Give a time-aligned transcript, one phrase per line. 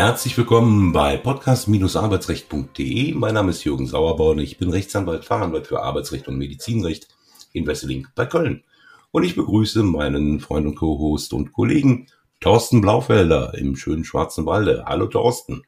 [0.00, 3.12] Herzlich willkommen bei podcast-arbeitsrecht.de.
[3.12, 4.38] Mein Name ist Jürgen Sauerborn.
[4.38, 7.08] Ich bin Rechtsanwalt, Fachanwalt für Arbeitsrecht und Medizinrecht
[7.52, 8.64] in Wesseling bei Köln.
[9.10, 12.06] Und ich begrüße meinen Freund und Co-Host und Kollegen
[12.40, 14.84] Thorsten Blaufelder im schönen Schwarzen Walde.
[14.86, 15.64] Hallo Thorsten.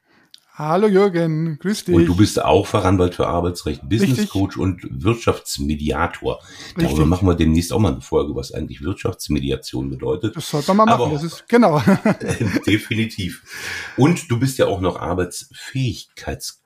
[0.55, 1.95] Hallo Jürgen, grüß dich.
[1.95, 4.29] Und du bist auch Fachanwalt für Arbeitsrecht, Business.
[4.29, 6.41] Coach und Wirtschaftsmediator.
[6.75, 7.07] Darüber Richtig.
[7.07, 10.37] machen wir demnächst auch mal eine Folge, was eigentlich Wirtschaftsmediation bedeutet.
[10.37, 11.83] Das sollte man mal machen, Aber, das ist, genau.
[12.67, 13.43] definitiv.
[13.97, 16.62] Und du bist ja auch noch Arbeitsfähigkeitscoach.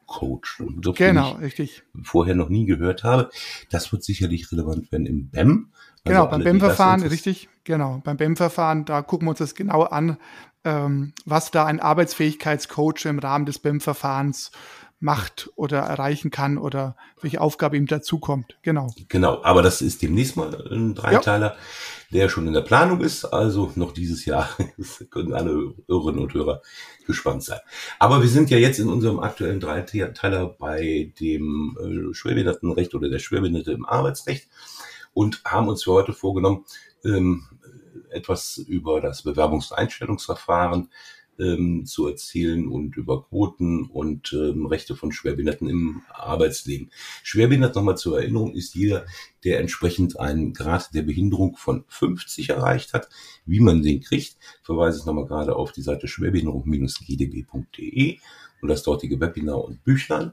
[0.97, 1.83] Genau, richtig.
[2.03, 3.31] Vorher noch nie gehört habe.
[3.71, 5.71] Das wird sicherlich relevant werden im BEM.
[6.05, 7.49] Also genau, beim BEM-Verfahren, richtig.
[7.65, 10.19] Genau, beim BEM-Verfahren, da gucken wir uns das genau an,
[10.65, 14.53] ähm, was da ein Arbeitsfähigkeitscoach im Rahmen des BEM-Verfahrens
[14.99, 18.57] macht oder erreichen kann oder welche Aufgabe ihm dazukommt.
[18.63, 18.95] Genau.
[19.09, 21.57] Genau, aber das ist demnächst mal ein Dreiteiler, ja.
[22.13, 23.27] der schon in der Planung ist.
[23.27, 24.49] Also noch dieses Jahr
[25.11, 26.63] können alle Hörerinnen und Hörer
[27.07, 27.61] gespannt sein.
[27.99, 33.19] Aber wir sind ja jetzt in unserem aktuellen Dreiteiler bei dem äh, Schwerbehindertenrecht oder der
[33.19, 34.49] Schwerbehinderte im Arbeitsrecht
[35.13, 36.65] und haben uns für heute vorgenommen,
[37.05, 37.45] ähm,
[38.11, 40.91] etwas über das Bewerbungseinstellungsverfahren
[41.39, 46.91] ähm, zu erzählen und über Quoten und ähm, Rechte von Schwerbehinderten im Arbeitsleben.
[47.23, 49.07] Schwerbehindert nochmal zur Erinnerung ist jeder,
[49.45, 53.09] der entsprechend einen Grad der Behinderung von 50 erreicht hat.
[53.45, 58.19] Wie man den kriegt, verweise ich nochmal gerade auf die Seite schwerbehinderung-gdb.de
[58.63, 60.33] und das dortige Webinar und Büchlein.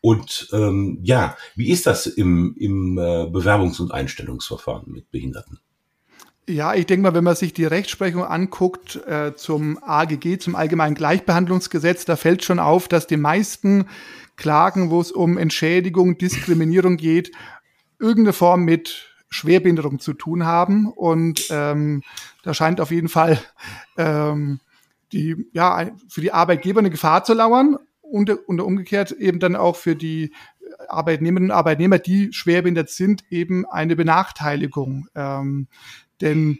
[0.00, 5.58] Und ähm, ja, wie ist das im, im äh, Bewerbungs- und Einstellungsverfahren mit Behinderten?
[6.46, 10.94] Ja, ich denke mal, wenn man sich die Rechtsprechung anguckt äh, zum AGG, zum Allgemeinen
[10.94, 13.86] Gleichbehandlungsgesetz, da fällt schon auf, dass die meisten
[14.36, 17.32] Klagen, wo es um Entschädigung, Diskriminierung geht,
[17.98, 20.88] irgendeine Form mit Schwerbehinderung zu tun haben.
[20.88, 22.02] Und ähm,
[22.42, 23.40] da scheint auf jeden Fall
[23.96, 24.60] ähm,
[25.12, 29.76] die, ja, für die Arbeitgeber eine Gefahr zu lauern und, und umgekehrt eben dann auch
[29.76, 30.34] für die
[30.88, 35.08] Arbeitnehmerinnen und Arbeitnehmer, die schwerbehindert sind, eben eine Benachteiligung.
[35.14, 35.68] Ähm,
[36.20, 36.58] denn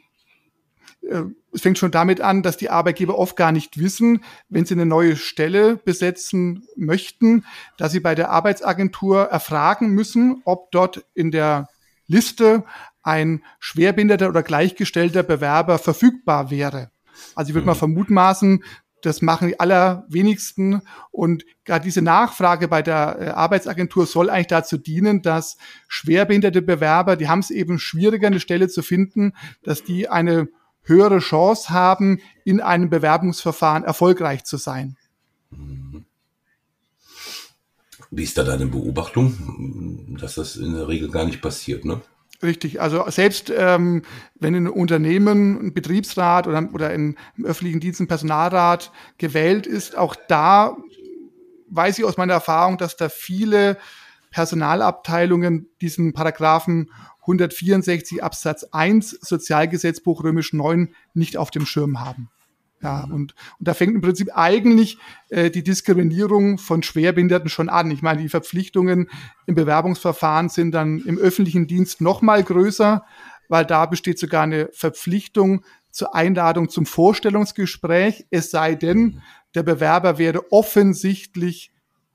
[1.03, 1.22] äh,
[1.53, 4.87] es fängt schon damit an, dass die Arbeitgeber oft gar nicht wissen, wenn sie eine
[4.87, 7.44] neue Stelle besetzen möchten,
[7.76, 11.69] dass sie bei der Arbeitsagentur erfragen müssen, ob dort in der
[12.06, 12.64] Liste
[13.03, 16.91] ein schwerbehinderter oder gleichgestellter Bewerber verfügbar wäre.
[17.34, 17.78] Also ich würde mal mhm.
[17.78, 18.64] vermutmaßen,
[19.04, 20.82] das machen die allerwenigsten.
[21.10, 25.56] Und gerade diese Nachfrage bei der äh, Arbeitsagentur soll eigentlich dazu dienen, dass
[25.88, 29.32] schwerbehinderte Bewerber, die haben es eben schwieriger, eine Stelle zu finden,
[29.62, 30.48] dass die eine
[30.82, 34.97] höhere Chance haben, in einem Bewerbungsverfahren erfolgreich zu sein.
[38.10, 42.00] Wie ist da deine Beobachtung, dass das in der Regel gar nicht passiert, ne?
[42.44, 44.03] Richtig, also selbst ähm,
[44.34, 49.97] wenn in Unternehmen ein Betriebsrat oder, oder in, im öffentlichen Dienst ein Personalrat gewählt ist,
[49.97, 50.77] auch da
[51.71, 53.78] weiß ich aus meiner Erfahrung, dass da viele
[54.31, 56.91] Personalabteilungen diesen Paragraphen
[57.22, 62.28] 164 Absatz 1 Sozialgesetzbuch römisch 9 nicht auf dem Schirm haben.
[62.82, 64.98] Ja, und, und da fängt im Prinzip eigentlich
[65.30, 67.90] äh, die Diskriminierung von Schwerbehinderten schon an.
[67.90, 69.08] Ich meine, die Verpflichtungen
[69.46, 73.04] im Bewerbungsverfahren sind dann im öffentlichen Dienst noch mal größer,
[73.48, 79.22] weil da besteht sogar eine Verpflichtung zur Einladung zum Vorstellungsgespräch, es sei denn,
[79.54, 81.72] der Bewerber wäre offensichtlich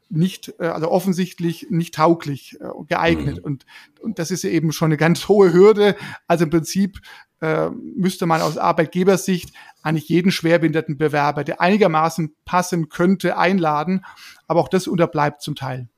[0.10, 3.38] nicht, äh, also offensichtlich nicht tauglich äh, geeignet.
[3.38, 3.44] Mhm.
[3.44, 3.66] Und,
[4.02, 5.96] und das ist ja eben schon eine ganz hohe Hürde.
[6.28, 7.00] Also im Prinzip
[7.42, 14.06] äh, müsste man aus Arbeitgebersicht eigentlich jeden schwerbehinderten Bewerber, der einigermaßen passen könnte, einladen.
[14.48, 15.90] Aber auch das unterbleibt zum Teil.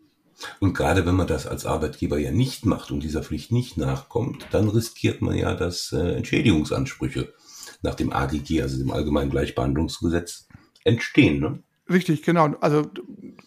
[0.59, 4.47] Und gerade wenn man das als Arbeitgeber ja nicht macht und dieser Pflicht nicht nachkommt,
[4.51, 7.33] dann riskiert man ja, dass äh, Entschädigungsansprüche
[7.81, 10.47] nach dem AGG, also dem Allgemeinen Gleichbehandlungsgesetz,
[10.83, 11.39] entstehen.
[11.39, 11.63] Ne?
[11.89, 12.55] Richtig, genau.
[12.61, 12.89] Also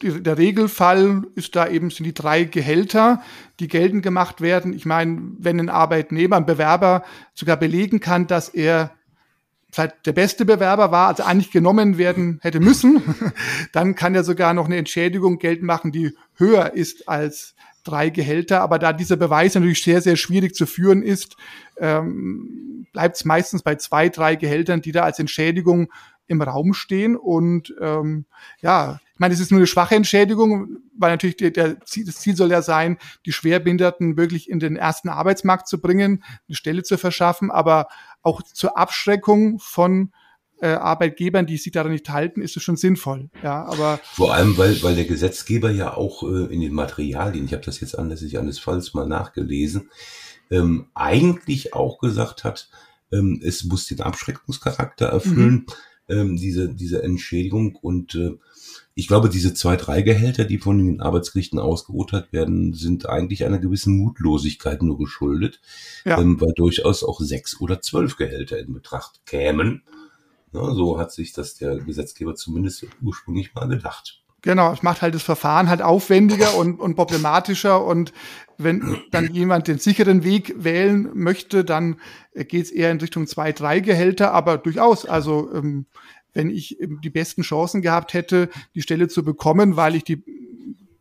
[0.03, 3.23] der Regelfall ist da eben sind die drei Gehälter,
[3.61, 4.73] die geltend gemacht werden.
[4.73, 8.93] Ich meine, wenn ein Arbeitnehmer, ein Bewerber sogar belegen kann, dass er
[9.77, 13.03] der beste Bewerber war, also eigentlich genommen werden hätte müssen,
[13.73, 18.61] dann kann er sogar noch eine Entschädigung geltend machen, die höher ist als drei Gehälter.
[18.61, 21.37] Aber da dieser Beweis natürlich sehr, sehr schwierig zu führen ist,
[21.79, 25.91] ähm, bleibt es meistens bei zwei, drei Gehältern, die da als Entschädigung
[26.27, 27.17] im Raum stehen.
[27.17, 28.27] Und ähm,
[28.61, 32.17] ja, ich meine, es ist nur eine schwache Entschädigung, weil natürlich der, der Ziel, das
[32.17, 36.83] Ziel soll ja sein, die Schwerbehinderten wirklich in den ersten Arbeitsmarkt zu bringen, eine Stelle
[36.83, 37.87] zu verschaffen, aber
[38.23, 40.13] auch zur Abschreckung von
[40.61, 43.29] äh, Arbeitgebern, die sich daran nicht halten, ist es schon sinnvoll.
[43.43, 47.53] Ja, aber vor allem, weil weil der Gesetzgeber ja auch äh, in den Materialien, ich
[47.53, 49.91] habe das jetzt anlässlich eines Falls mal nachgelesen,
[50.51, 52.69] ähm, eigentlich auch gesagt hat,
[53.13, 55.53] ähm, es muss den Abschreckungscharakter erfüllen.
[55.53, 55.67] Mhm
[56.09, 57.77] ähm, diese, diese Entschädigung.
[57.77, 58.33] Und äh,
[58.95, 63.59] ich glaube, diese zwei, drei Gehälter, die von den Arbeitsgerichten ausgeurteilt werden, sind eigentlich einer
[63.59, 65.61] gewissen Mutlosigkeit nur geschuldet,
[66.05, 66.21] ja.
[66.21, 69.83] ähm, weil durchaus auch sechs oder zwölf Gehälter in Betracht kämen.
[70.53, 74.24] Ja, so hat sich das der Gesetzgeber zumindest ursprünglich mal gedacht.
[74.45, 78.13] Genau, es macht halt das Verfahren halt aufwendiger und, und problematischer und
[78.59, 81.97] wenn dann jemand den sicheren Weg wählen möchte, dann
[82.35, 85.87] geht es eher in Richtung zwei, drei Gehälter, aber durchaus, also ähm,
[86.35, 90.23] wenn ich die besten Chancen gehabt hätte, die Stelle zu bekommen, weil ich die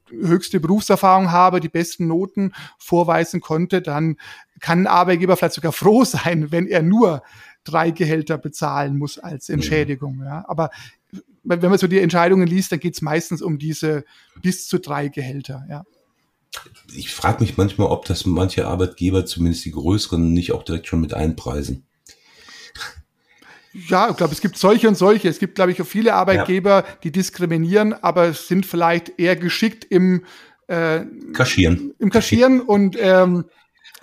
[0.10, 4.16] höchste Berufserfahrung habe, die besten Noten vorweisen konnte, dann
[4.62, 7.24] kann ein Arbeitgeber vielleicht sogar froh sein, wenn er nur
[7.66, 9.56] drei Gehälter bezahlen muss als mhm.
[9.56, 10.22] Entschädigung.
[10.24, 10.46] Ja.
[10.48, 10.70] Aber
[11.44, 14.06] wenn man so die Entscheidungen liest, dann geht es meistens um diese
[14.42, 15.66] bis zu drei Gehälter.
[15.70, 15.84] Ja.
[16.96, 21.02] Ich frage mich manchmal, ob das manche Arbeitgeber, zumindest die größeren, nicht auch direkt schon
[21.02, 21.86] mit einpreisen.
[23.74, 25.28] Ja, ich glaube, es gibt solche und solche.
[25.28, 26.98] Es gibt, glaube ich, auch viele Arbeitgeber, ja.
[27.04, 30.26] die diskriminieren, aber sind vielleicht eher geschickt im
[30.68, 31.94] äh, Kaschieren.
[31.98, 33.46] Im Kaschieren und ähm,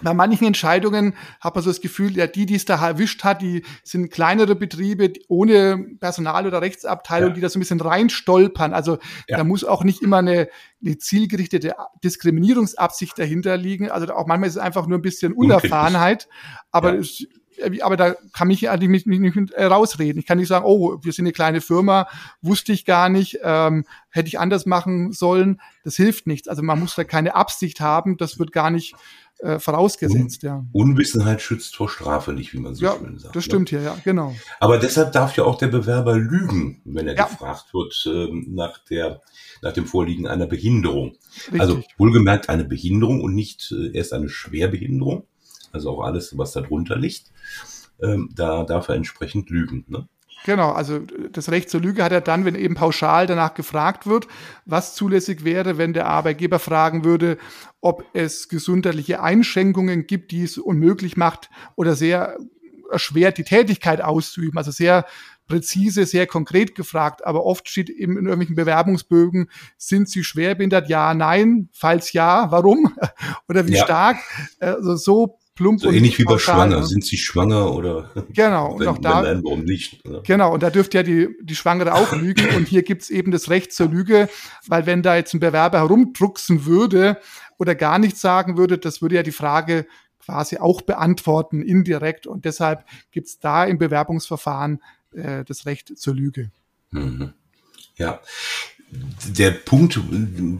[0.02, 3.42] bei manchen Entscheidungen hat man so das Gefühl, ja, die, die es da erwischt hat,
[3.42, 7.34] die sind kleinere Betriebe ohne Personal- oder Rechtsabteilung, ja.
[7.34, 8.72] die da so ein bisschen reinstolpern.
[8.72, 8.98] Also
[9.28, 9.36] ja.
[9.36, 10.48] da muss auch nicht immer eine,
[10.84, 13.90] eine zielgerichtete Diskriminierungsabsicht dahinter liegen.
[13.90, 16.28] Also auch manchmal ist es einfach nur ein bisschen Unerfahrenheit.
[16.70, 17.00] Aber ja.
[17.00, 17.26] es,
[17.60, 20.18] äh, aber da kann ich eigentlich nicht, nicht, nicht rausreden.
[20.18, 22.08] Ich kann nicht sagen, oh, wir sind eine kleine Firma,
[22.42, 25.60] wusste ich gar nicht, ähm, hätte ich anders machen sollen.
[25.84, 26.48] Das hilft nichts.
[26.48, 28.16] Also man muss da keine Absicht haben.
[28.16, 28.94] Das wird gar nicht
[29.42, 30.64] äh, vorausgesetzt, Un ja.
[30.72, 33.34] Unwissenheit schützt vor Strafe nicht, wie man so ja, schön sagt.
[33.34, 33.50] Das ne?
[33.50, 34.34] stimmt hier, ja, genau.
[34.58, 37.24] Aber deshalb darf ja auch der Bewerber lügen, wenn er ja.
[37.24, 39.20] gefragt wird ähm, nach der
[39.62, 41.16] nach dem Vorliegen einer Behinderung.
[41.46, 41.60] Richtig.
[41.60, 45.26] Also wohlgemerkt eine Behinderung und nicht äh, erst eine Schwerbehinderung,
[45.72, 47.32] also auch alles, was darunter liegt.
[48.02, 49.84] Ähm, da darf er entsprechend lügen.
[49.88, 50.08] Ne?
[50.46, 51.00] Genau, also
[51.30, 54.26] das Recht zur Lüge hat er dann, wenn eben pauschal danach gefragt wird,
[54.64, 57.36] was zulässig wäre, wenn der Arbeitgeber fragen würde,
[57.80, 62.38] ob es gesundheitliche Einschränkungen gibt, die es unmöglich macht oder sehr
[62.90, 64.56] erschwert, die Tätigkeit auszuüben.
[64.58, 65.04] Also sehr
[65.46, 70.88] präzise, sehr konkret gefragt, aber oft steht eben in irgendwelchen Bewerbungsbögen, sind Sie schwerbehindert?
[70.88, 71.68] Ja, nein.
[71.72, 72.94] Falls ja, warum?
[73.48, 73.84] oder wie ja.
[73.84, 74.16] stark?
[74.60, 75.80] Also so plump.
[75.80, 76.80] So ähnlich wie bei Schwanger.
[76.80, 76.86] Ne?
[76.86, 78.10] Sind sie schwanger oder?
[78.30, 78.72] Genau.
[78.76, 80.04] Und auch da, nein, warum nicht?
[80.06, 80.22] Oder?
[80.22, 80.54] Genau.
[80.54, 82.48] Und da dürfte ja die, die Schwangere auch lügen.
[82.56, 84.28] Und hier gibt's eben das Recht zur Lüge,
[84.66, 87.18] weil wenn da jetzt ein Bewerber herumdrucksen würde
[87.58, 89.86] oder gar nichts sagen würde, das würde ja die Frage
[90.18, 92.26] quasi auch beantworten, indirekt.
[92.26, 96.50] Und deshalb gibt's da im Bewerbungsverfahren äh, das Recht zur Lüge.
[96.90, 97.34] Mhm.
[97.96, 98.20] Ja,
[99.36, 100.00] der Punkt,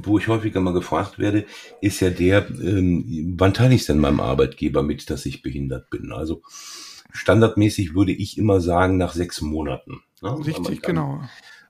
[0.05, 1.47] wo ich häufiger mal gefragt werde,
[1.81, 6.13] ist ja der, ähm, wann teile ich denn meinem Arbeitgeber mit, dass ich behindert bin?
[6.13, 6.43] Also
[7.13, 10.03] standardmäßig würde ich immer sagen, nach sechs Monaten.
[10.23, 10.39] Ne?
[10.47, 11.21] Richtig, dann, genau.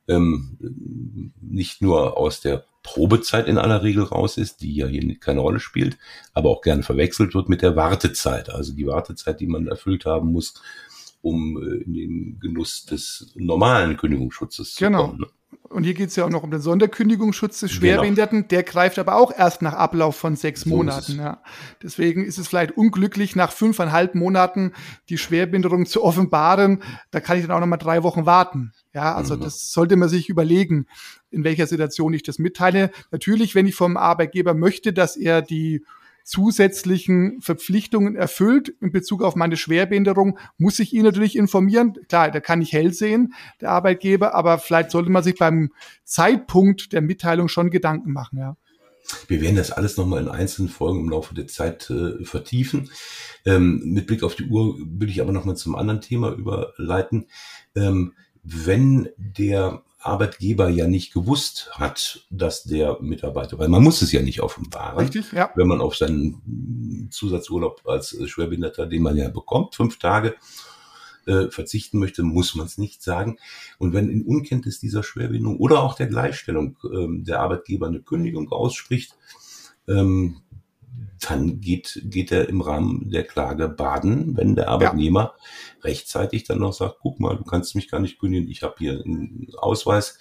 [0.09, 5.41] Ähm, nicht nur aus der Probezeit in aller Regel raus ist, die ja hier keine
[5.41, 5.99] Rolle spielt,
[6.33, 8.51] aber auch gerne verwechselt wird mit der Wartezeit.
[8.51, 10.55] Also die Wartezeit, die man erfüllt haben muss,
[11.23, 14.99] um äh, in den Genuss des normalen Kündigungsschutzes genau.
[14.99, 15.19] zu kommen.
[15.19, 15.31] Genau.
[15.71, 17.81] Und hier geht es ja auch noch um den Sonderkündigungsschutz des genau.
[17.81, 18.39] Schwerbehinderten.
[18.39, 18.49] Genau.
[18.49, 21.19] Der greift aber auch erst nach Ablauf von sechs so Monaten.
[21.19, 21.43] Ja.
[21.81, 24.73] Deswegen ist es vielleicht unglücklich, nach fünfeinhalb Monaten
[25.09, 26.83] die Schwerbehinderung zu offenbaren.
[27.13, 28.73] Da kann ich dann auch noch mal drei Wochen warten.
[28.93, 29.43] Ja, also mhm.
[29.43, 30.87] das sollte man sich überlegen,
[31.31, 32.91] in welcher Situation ich das mitteile.
[33.13, 35.85] Natürlich, wenn ich vom Arbeitgeber möchte, dass er die
[36.25, 41.95] zusätzlichen Verpflichtungen erfüllt in Bezug auf meine Schwerbehinderung, muss ich ihn natürlich informieren.
[42.09, 45.71] Klar, da kann ich hell sehen, der Arbeitgeber, aber vielleicht sollte man sich beim
[46.05, 48.57] Zeitpunkt der Mitteilung schon Gedanken machen, ja.
[49.27, 52.91] Wir werden das alles nochmal in einzelnen Folgen im Laufe der Zeit äh, vertiefen.
[53.45, 57.27] Ähm, mit Blick auf die Uhr will ich aber nochmal zum anderen Thema überleiten.
[57.75, 64.13] Ähm, wenn der Arbeitgeber ja nicht gewusst hat, dass der Mitarbeiter, weil man muss es
[64.13, 65.51] ja nicht offenbaren, Richtig, ja.
[65.57, 70.37] wenn man auf seinen Zusatzurlaub als Schwerbehinderter, den man ja bekommt, fünf Tage
[71.27, 73.39] äh, verzichten möchte, muss man es nicht sagen.
[73.79, 78.51] Und wenn in Unkenntnis dieser Schwerbehinderung oder auch der Gleichstellung ähm, der Arbeitgeber eine Kündigung
[78.51, 79.17] ausspricht,
[79.87, 80.41] ähm,
[81.21, 85.85] dann geht, geht er im Rahmen der Klage baden, wenn der Arbeitnehmer ja.
[85.85, 89.03] rechtzeitig dann noch sagt, guck mal, du kannst mich gar nicht kündigen, ich habe hier
[89.05, 90.19] einen Ausweis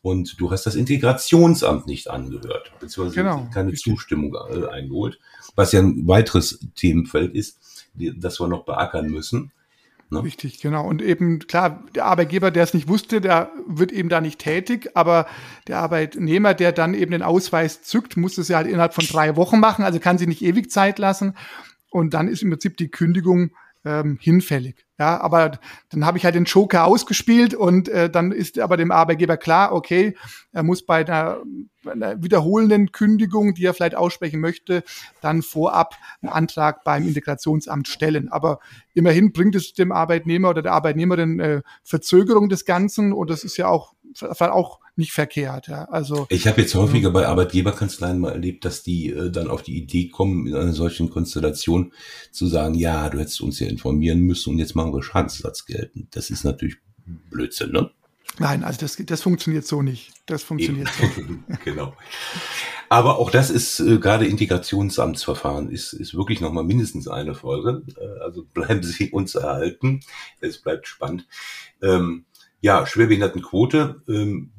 [0.00, 3.48] und du hast das Integrationsamt nicht angehört, beziehungsweise genau.
[3.52, 5.18] keine Zustimmung äh, eingeholt,
[5.54, 7.58] was ja ein weiteres Themenfeld ist,
[7.94, 9.52] das wir noch beackern müssen.
[10.12, 10.22] Ne?
[10.22, 10.86] Richtig, genau.
[10.86, 14.90] Und eben, klar, der Arbeitgeber, der es nicht wusste, der wird eben da nicht tätig,
[14.94, 15.26] aber
[15.68, 19.36] der Arbeitnehmer, der dann eben den Ausweis zückt, muss es ja halt innerhalb von drei
[19.36, 21.34] Wochen machen, also kann sie nicht ewig Zeit lassen.
[21.88, 23.52] Und dann ist im Prinzip die Kündigung
[23.84, 24.86] ähm, hinfällig.
[24.98, 25.58] Ja, aber
[25.90, 29.72] dann habe ich halt den Joker ausgespielt und äh, dann ist aber dem Arbeitgeber klar,
[29.72, 30.16] okay,
[30.52, 31.42] er muss bei einer,
[31.82, 34.84] bei einer wiederholenden Kündigung, die er vielleicht aussprechen möchte,
[35.20, 38.28] dann vorab einen Antrag beim Integrationsamt stellen.
[38.30, 38.60] Aber
[38.94, 43.56] immerhin bringt es dem Arbeitnehmer oder der Arbeitnehmerin äh, Verzögerung des Ganzen und das ist
[43.56, 45.68] ja auch auch nicht verkehrt.
[45.68, 45.84] Ja.
[45.86, 49.76] Also ich habe jetzt häufiger bei Arbeitgeberkanzleien mal erlebt, dass die äh, dann auf die
[49.76, 51.92] Idee kommen, in einer solchen Konstellation
[52.30, 56.14] zu sagen, ja, du hättest uns ja informieren müssen und jetzt machen wir Schadensersatz geltend.
[56.14, 56.76] Das ist natürlich
[57.30, 57.90] Blödsinn, ne?
[58.38, 60.12] Nein, also das, das funktioniert so nicht.
[60.26, 61.44] Das funktioniert Eben.
[61.48, 61.54] so.
[61.64, 61.94] genau.
[62.88, 67.82] Aber auch das ist äh, gerade Integrationsamtsverfahren ist, ist wirklich nochmal mindestens eine Folge.
[67.98, 70.00] Äh, also bleiben Sie uns erhalten.
[70.40, 71.26] Es bleibt spannend.
[71.82, 72.24] Ähm,
[72.62, 74.52] ja, Schwerbehindertenquote ähm,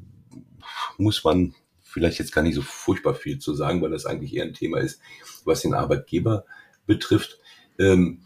[0.98, 4.44] muss man vielleicht jetzt gar nicht so furchtbar viel zu sagen, weil das eigentlich eher
[4.44, 5.00] ein Thema ist,
[5.44, 6.44] was den Arbeitgeber
[6.86, 7.38] betrifft.
[7.78, 8.20] Ähm,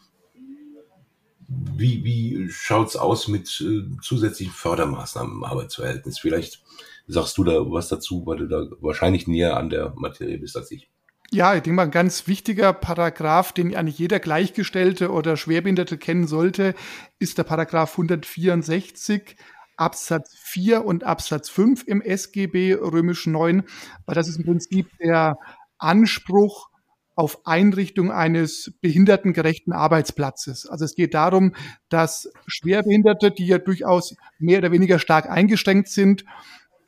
[1.49, 6.18] wie wie schaut's aus mit äh, zusätzlichen Fördermaßnahmen im Arbeitsverhältnis?
[6.18, 6.62] Vielleicht
[7.06, 10.70] sagst du da was dazu, weil du da wahrscheinlich näher an der Materie bist als
[10.73, 10.90] ich.
[11.30, 16.26] Ja, ich denke mal, ein ganz wichtiger Paragraph, den eigentlich jeder Gleichgestellte oder Schwerbehinderte kennen
[16.26, 16.75] sollte,
[17.18, 19.37] ist der Paragraph 164
[19.78, 23.62] Absatz 4 und Absatz 5 im SGB römisch 9,
[24.06, 25.37] weil das ist im Prinzip der
[25.78, 26.68] Anspruch
[27.14, 30.66] auf Einrichtung eines behindertengerechten Arbeitsplatzes.
[30.66, 31.54] Also es geht darum,
[31.88, 36.25] dass Schwerbehinderte, die ja durchaus mehr oder weniger stark eingeschränkt sind,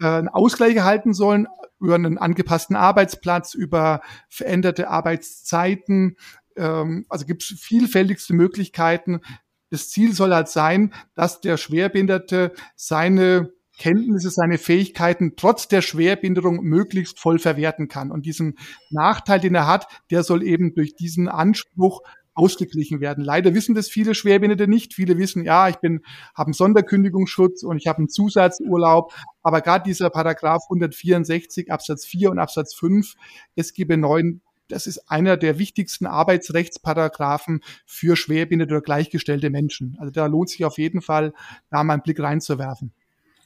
[0.01, 1.49] äh, einen Ausgleich erhalten sollen
[1.81, 6.17] über einen angepassten Arbeitsplatz, über veränderte Arbeitszeiten.
[6.57, 9.23] Ähm, also gibt es vielfältigste Möglichkeiten,
[9.71, 16.63] das Ziel soll halt sein, dass der Schwerbehinderte seine Kenntnisse, seine Fähigkeiten trotz der Schwerbehinderung
[16.63, 18.11] möglichst voll verwerten kann.
[18.11, 18.59] Und diesen
[18.91, 22.03] Nachteil, den er hat, der soll eben durch diesen Anspruch
[22.35, 23.25] ausgeglichen werden.
[23.25, 24.95] Leider wissen das viele Schwerbehinderte nicht.
[24.95, 26.01] Viele wissen, ja, ich bin,
[26.35, 29.15] habe einen Sonderkündigungsschutz und ich habe einen Zusatzurlaub.
[29.43, 33.15] Aber gerade dieser Paragraph 164 Absatz 4 und Absatz 5
[33.57, 39.97] SGB 9 das ist einer der wichtigsten Arbeitsrechtsparagraphen für schwerbehinderte oder gleichgestellte Menschen.
[39.99, 41.33] Also da lohnt sich auf jeden Fall,
[41.71, 42.93] da mal einen Blick reinzuwerfen.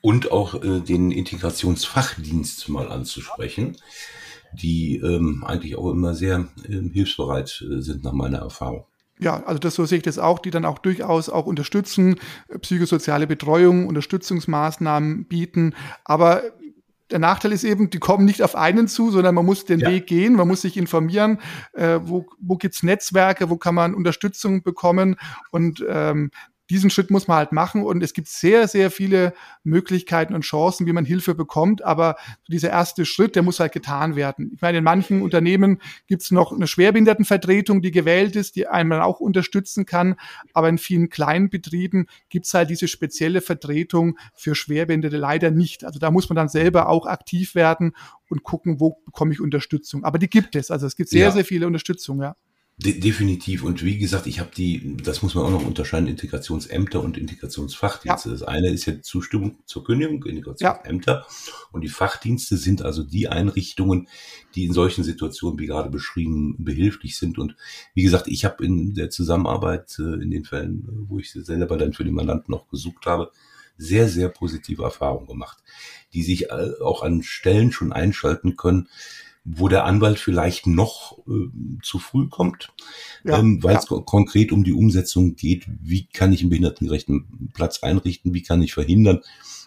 [0.00, 3.76] Und auch äh, den Integrationsfachdienst mal anzusprechen,
[4.52, 8.84] die ähm, eigentlich auch immer sehr äh, hilfsbereit äh, sind nach meiner Erfahrung.
[9.18, 12.16] Ja, also das so sehe ich das auch, die dann auch durchaus auch unterstützen,
[12.60, 15.74] psychosoziale Betreuung, Unterstützungsmaßnahmen bieten.
[16.04, 16.42] Aber
[17.14, 19.88] der Nachteil ist eben, die kommen nicht auf einen zu, sondern man muss den ja.
[19.88, 21.38] Weg gehen, man muss sich informieren,
[21.72, 25.14] äh, wo, wo gibt's Netzwerke, wo kann man Unterstützung bekommen
[25.52, 26.32] und ähm,
[26.74, 30.86] diesen Schritt muss man halt machen und es gibt sehr, sehr viele Möglichkeiten und Chancen,
[30.86, 32.16] wie man Hilfe bekommt, aber
[32.48, 34.50] dieser erste Schritt, der muss halt getan werden.
[34.52, 38.92] Ich meine, in manchen Unternehmen gibt es noch eine Schwerbehindertenvertretung, die gewählt ist, die einen
[38.92, 40.16] auch unterstützen kann,
[40.52, 45.84] aber in vielen kleinen Betrieben gibt es halt diese spezielle Vertretung für Schwerbehinderte leider nicht.
[45.84, 47.92] Also da muss man dann selber auch aktiv werden
[48.28, 50.02] und gucken, wo bekomme ich Unterstützung.
[50.02, 50.72] Aber die gibt es.
[50.72, 51.30] Also es gibt sehr, ja.
[51.30, 52.34] sehr viele Unterstützung, ja.
[52.76, 53.62] De definitiv.
[53.62, 58.30] Und wie gesagt, ich habe die, das muss man auch noch unterscheiden, Integrationsämter und Integrationsfachdienste.
[58.30, 58.32] Ja.
[58.32, 61.12] Das eine ist ja Zustimmung zur Kündigung, Integrationsämter.
[61.12, 61.26] Ja.
[61.70, 64.08] Und die Fachdienste sind also die Einrichtungen,
[64.56, 67.38] die in solchen Situationen, wie gerade beschrieben, behilflich sind.
[67.38, 67.54] Und
[67.94, 71.92] wie gesagt, ich habe in der Zusammenarbeit, äh, in den Fällen, wo ich selber dann
[71.92, 73.30] für die Mandanten noch gesucht habe,
[73.76, 75.58] sehr, sehr positive Erfahrungen gemacht,
[76.12, 78.88] die sich äh, auch an Stellen schon einschalten können,
[79.44, 81.50] wo der Anwalt vielleicht noch äh,
[81.82, 82.72] zu früh kommt,
[83.24, 83.98] ja, ähm, weil es ja.
[83.98, 85.66] konkret um die Umsetzung geht.
[85.82, 88.32] Wie kann ich einen behindertengerechten Platz einrichten?
[88.32, 89.20] Wie kann ich verhindern,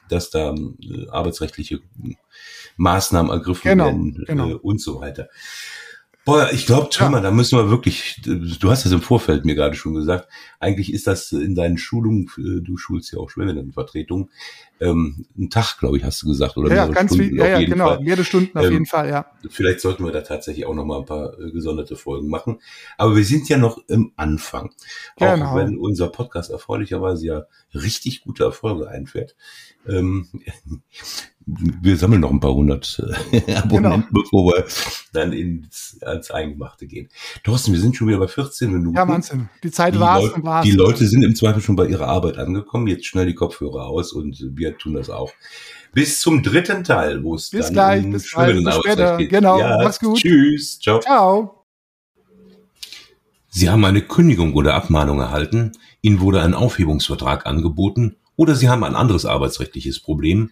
[0.09, 1.81] dass da äh, arbeitsrechtliche
[2.77, 4.49] Maßnahmen ergriffen genau, werden genau.
[4.49, 5.29] Äh, und so weiter.
[6.27, 7.21] Boah, ich glaube, Thomas, ja.
[7.21, 10.27] da müssen wir wirklich, du hast das im Vorfeld mir gerade schon gesagt,
[10.59, 14.29] eigentlich ist das in deinen Schulungen, äh, du schulst ja auch Schwellenvertretung,
[14.81, 16.75] ähm, ein Tag, glaube ich, hast du gesagt, oder?
[16.75, 18.01] Ja, ganz Stunden viel, ja, ja, genau, Fall.
[18.01, 19.25] mehrere Stunden auf ähm, jeden Fall, ja.
[19.49, 22.59] Vielleicht sollten wir da tatsächlich auch noch mal ein paar äh, gesonderte Folgen machen.
[22.97, 24.71] Aber wir sind ja noch im Anfang.
[25.15, 25.45] Genau.
[25.45, 27.43] Auch wenn unser Podcast erfreulicherweise ja
[27.73, 29.37] richtig gute Erfolge einfährt.
[29.87, 30.27] Ähm,
[31.47, 33.01] wir sammeln noch ein paar hundert
[33.31, 34.03] äh, Abonnenten, genau.
[34.11, 34.65] bevor wir
[35.13, 37.07] dann ins, ans Eingemachte gehen.
[37.43, 38.97] Thorsten, wir sind schon wieder bei 14 Minuten.
[38.97, 39.49] Ja, Wahnsinn.
[39.63, 42.37] Die Zeit war es und war Die Leute sind im Zweifel schon bei ihrer Arbeit
[42.37, 42.87] angekommen.
[42.87, 45.31] Jetzt schnell die Kopfhörer aus und wir tun das auch.
[45.93, 49.17] Bis zum dritten Teil, wo es bis dann gleich, um bis gleich, bis später.
[49.17, 49.29] Geht.
[49.29, 50.17] Genau, ja, mach's gut.
[50.17, 50.99] Tschüss, ciao.
[50.99, 51.65] Ciao.
[53.49, 58.83] Sie haben eine Kündigung oder Abmahnung erhalten, Ihnen wurde ein Aufhebungsvertrag angeboten oder Sie haben
[58.83, 60.51] ein anderes arbeitsrechtliches Problem,